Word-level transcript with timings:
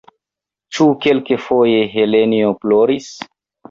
Ĉu 0.77 0.87
kelkafoje 1.05 1.79
Helenjo 1.95 2.53
ploris? 2.67 3.17